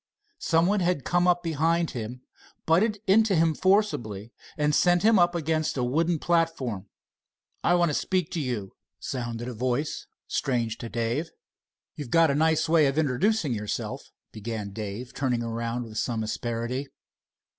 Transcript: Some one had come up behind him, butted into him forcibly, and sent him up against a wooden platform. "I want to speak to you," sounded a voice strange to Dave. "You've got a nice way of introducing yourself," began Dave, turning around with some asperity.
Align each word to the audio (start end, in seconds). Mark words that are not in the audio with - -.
Some 0.39 0.65
one 0.65 0.79
had 0.79 1.03
come 1.03 1.27
up 1.27 1.43
behind 1.43 1.91
him, 1.91 2.21
butted 2.65 2.97
into 3.05 3.35
him 3.35 3.53
forcibly, 3.53 4.33
and 4.57 4.73
sent 4.73 5.03
him 5.03 5.19
up 5.19 5.35
against 5.35 5.77
a 5.77 5.83
wooden 5.83 6.17
platform. 6.17 6.87
"I 7.63 7.75
want 7.75 7.89
to 7.89 7.93
speak 7.93 8.31
to 8.31 8.39
you," 8.39 8.71
sounded 8.99 9.47
a 9.47 9.53
voice 9.53 10.07
strange 10.27 10.79
to 10.79 10.89
Dave. 10.89 11.29
"You've 11.95 12.09
got 12.09 12.31
a 12.31 12.33
nice 12.33 12.67
way 12.67 12.87
of 12.87 12.97
introducing 12.97 13.53
yourself," 13.53 14.09
began 14.31 14.71
Dave, 14.71 15.13
turning 15.13 15.43
around 15.43 15.83
with 15.83 15.99
some 15.99 16.23
asperity. 16.23 16.87